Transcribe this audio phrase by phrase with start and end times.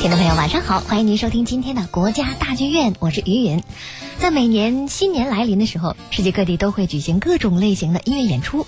[0.00, 3.62] 听众朋友，晚上好，欢迎您收听今天的国家大剧院，我是于云。
[4.20, 8.66] 在每年新年来临的时候，世界各地都会举行各种类型的音乐演出，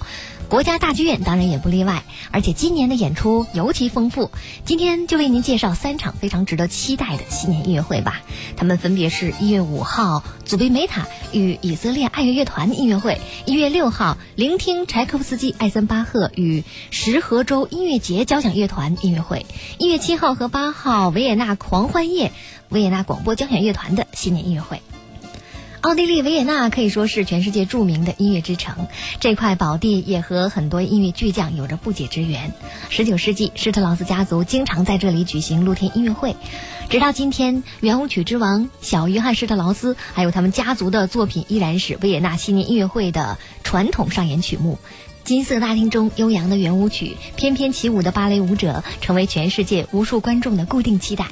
[0.49, 2.05] 国家大剧院当然也不例外。
[2.31, 4.31] 而且今年的演出尤其丰富，
[4.65, 8.23] 今天就为您介绍三场非常值得期待的新年音乐会吧。
[8.57, 19.45] 他们分别是一月五号祖贝梅塔与以色列爱乐乐团音乐会，一月六号聆听柴可夫斯基、艾森巴赫与石河州音乐节交响乐团音乐会，
[19.79, 22.33] 一月七号和八号维也纳狂欢夜
[22.71, 24.81] 维也纳广播交响乐团的新年音乐会。
[25.83, 28.87] 奥地利维也纳可以说是全世界著名的音乐之城，
[29.19, 32.53] 这块宝地也和很多音乐巨匠有着不解之缘。
[32.89, 36.37] 十九世纪，施特劳斯家族经常在这里举行露天音乐会，
[36.89, 44.79] 直到今天，圆舞曲之王小约翰施特劳斯还有他们家族的作品依然是维也纳新年音乐会的传统上演曲目。
[45.25, 51.27] 金色大厅中悠扬的圆舞曲，翩翩起舞的芭蕾舞者，成为全世界无数观众的固定期待。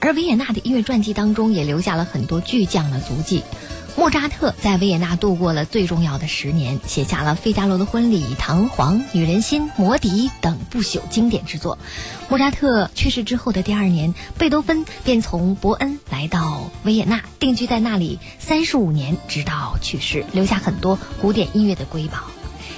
[0.00, 3.42] 而维也纳的音乐传记当中也留下了很多巨匠的足迹。
[3.96, 11.78] 莫扎特在维也纳度过了最重要的十年，写下了《费加罗的婚礼》《唐璜》《女人心》《魔笛》等不朽经典之作。
[12.28, 22.18] 莫扎特去世之后的第二年，贝多芬便从伯恩来到维也纳，定居在那里三十五年，直到去世，留下很多古典音乐的瑰宝。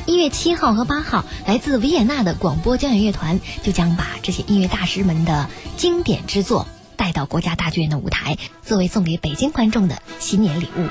[0.05, 6.69] 一月七号和八号，来自维也纳的广播交响乐团就将把这些音乐大师们的经典之作。
[6.97, 10.89] 带到国家大剧院的舞台，作为送给北京观众的新年礼物。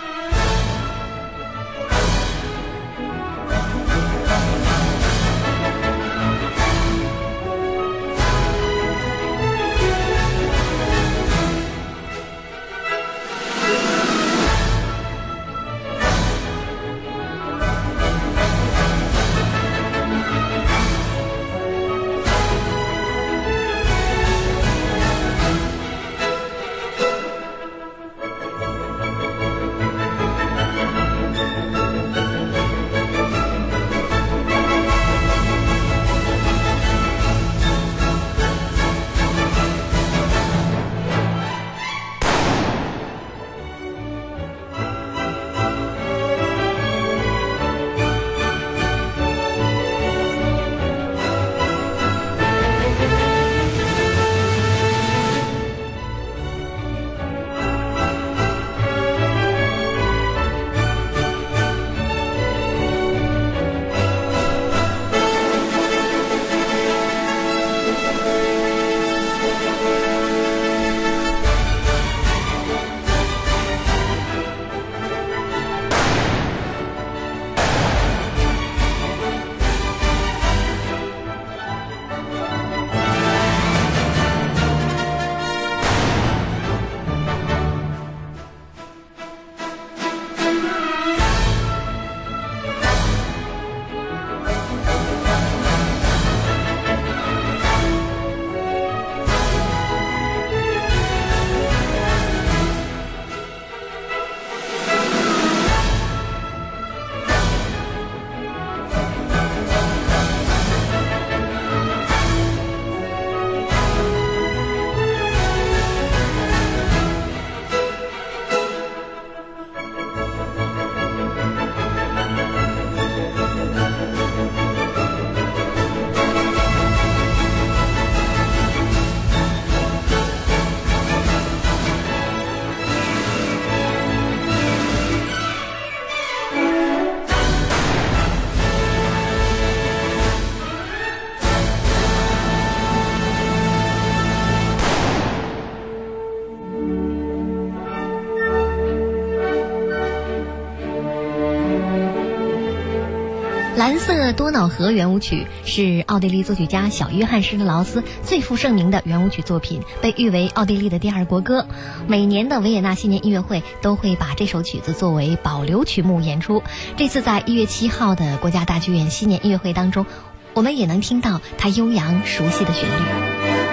[153.85, 161.67] 蓝色多瑙河圆舞曲是奥地利作曲家小约翰施特劳斯最负盛名的圆舞曲作品，被誉为奥地利的第二国歌。
[162.07, 166.63] 每年的维也纳新年音乐会都会把这首曲子作为保留曲目演出。
[166.97, 170.07] 这次在一月七号的国家大剧院新年音乐会当中，
[170.55, 173.64] 我们也能听到它悠扬熟悉的旋律。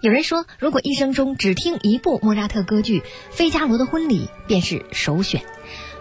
[0.00, 5.42] 有人说，如果一生中只听一部莫扎特歌剧，《费加罗的婚礼》便是首选。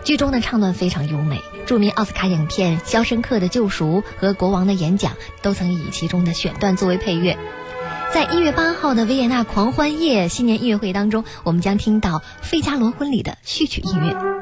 [0.06, 7.38] 剧中的唱段非常优美，著名奥斯卡影片《肖申克的救赎》和《国王的演讲》都曾以其中的选段作为配乐。
[8.14, 14.39] 在一月八号的维也纳狂欢夜新年音乐会当中，我们将听到《费加罗婚礼》的序曲音乐。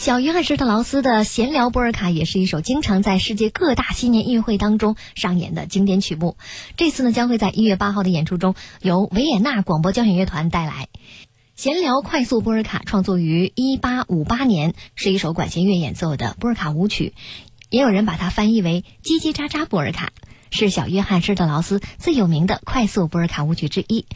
[0.00, 6.38] 小约翰施特劳斯的《闲聊波尔卡》也是一首经常在世界各大新年音乐会当中上演的经典曲目。
[6.78, 10.88] 这次呢，将会在一月八号的演出中由维也纳广播交响乐团带来
[11.54, 12.78] 《闲聊快速波尔卡》。
[12.86, 17.12] 创作于一八五八年，是一首管弦乐演奏的波尔卡舞曲，
[17.68, 20.12] 也有人把它翻译为“叽叽喳喳波尔卡”，
[20.50, 24.06] 是小约翰施特劳斯最有名的快速波尔卡舞曲之一。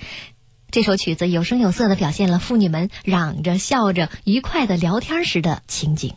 [0.75, 6.15] 这首曲子有声有色地表现了妇女们嚷着、笑着、愉快地聊天时的情景。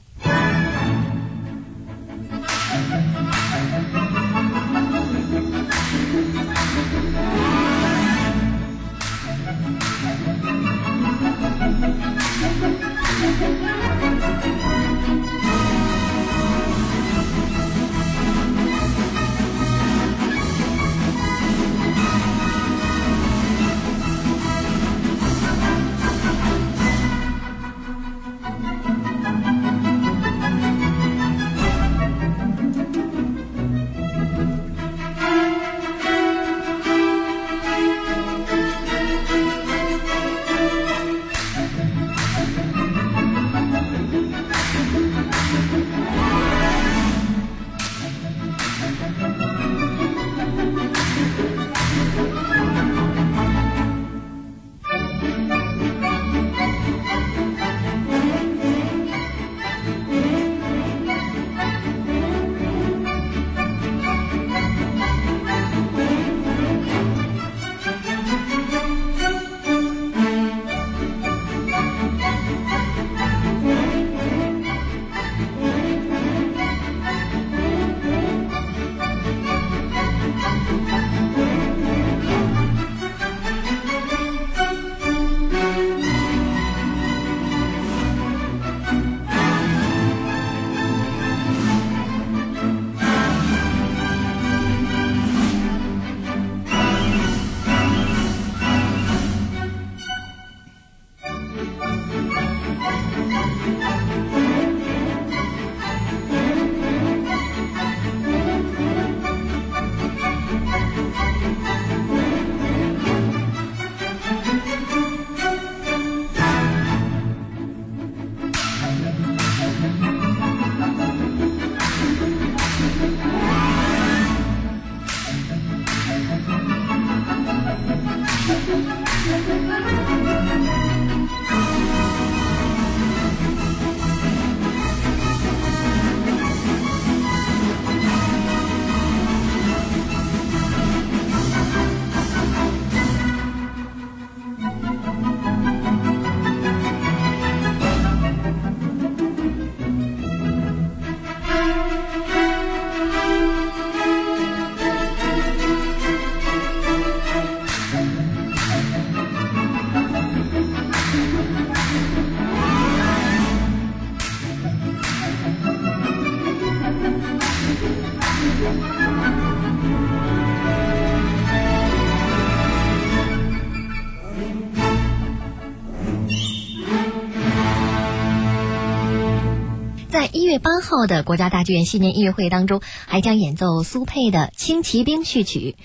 [180.60, 185.76] 八号的国家大剧院新年音乐会当中，还将演奏苏佩的《轻骑兵》序曲。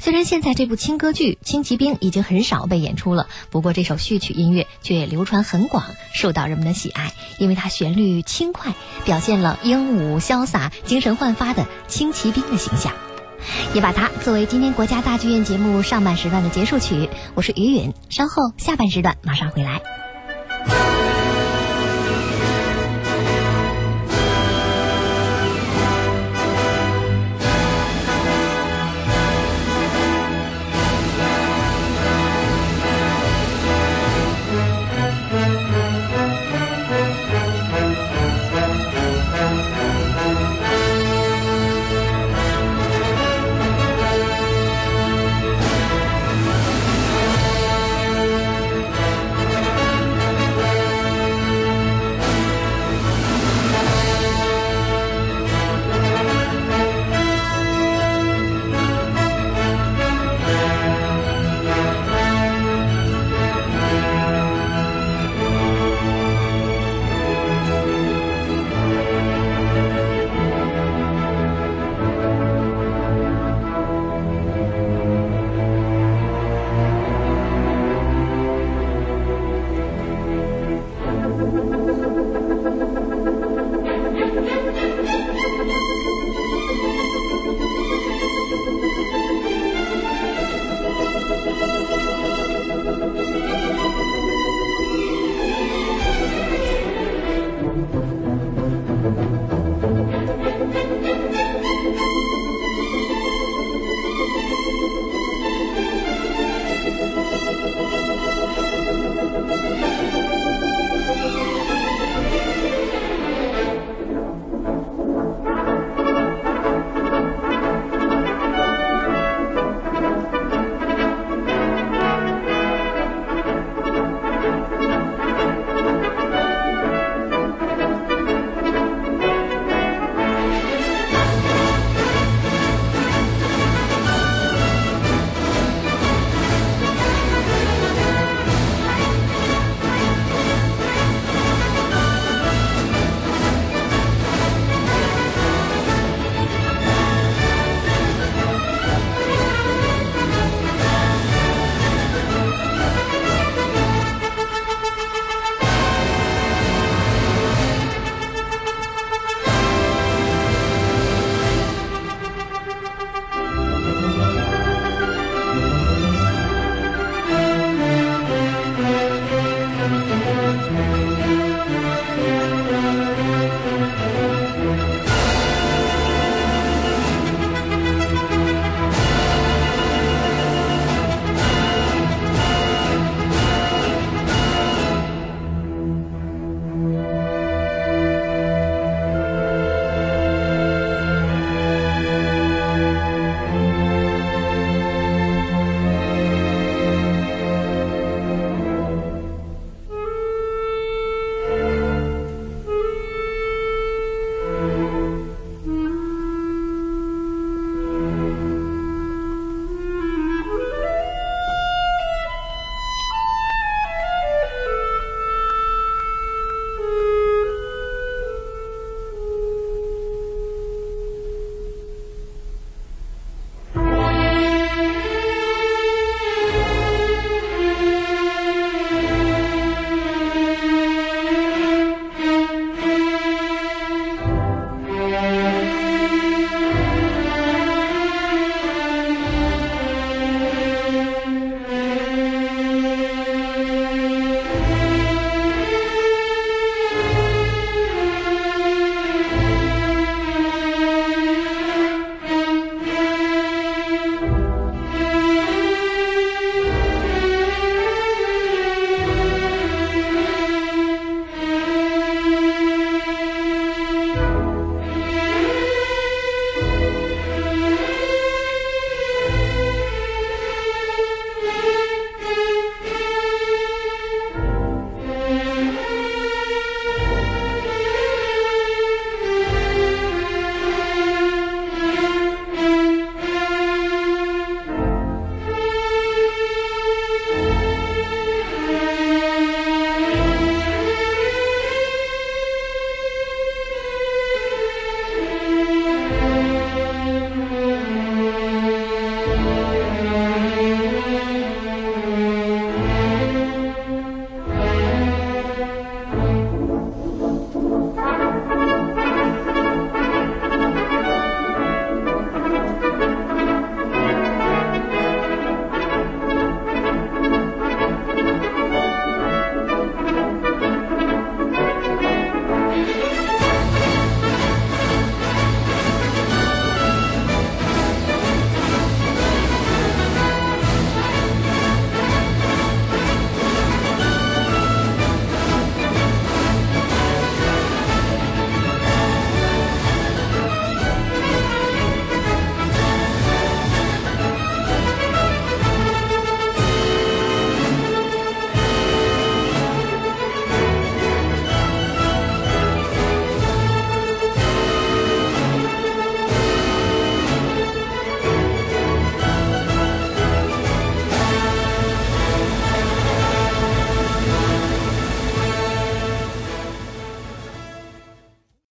[0.00, 12.92] 虽然现在这部轻歌剧《轻骑兵》已经很少被演出了，不过这首序曲音乐却流传很广，受到人们的喜爱，因为它旋律轻快，表现了英武潇洒、精神焕发的轻骑兵的形象，
[13.74, 17.08] 也把它作为今天国家大剧院节目上半时段的结束曲。
[17.34, 19.97] 我是于允，稍后下半时段马上回来。